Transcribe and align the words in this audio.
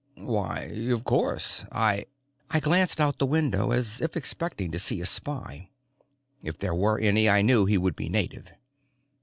"Why, 0.17 0.61
of 0.89 1.03
course. 1.03 1.63
I" 1.71 2.07
I 2.49 2.59
glanced 2.59 2.99
out 2.99 3.19
the 3.19 3.27
window, 3.27 3.69
as 3.69 4.01
if 4.01 4.15
expecting 4.17 4.71
to 4.71 4.79
see 4.79 4.99
a 4.99 5.05
spy. 5.05 5.69
If 6.41 6.57
there 6.57 6.73
were 6.73 6.97
any, 6.97 7.29
I 7.29 7.43
knew 7.43 7.65
he 7.65 7.77
would 7.77 7.95
be 7.95 8.09
native. 8.09 8.51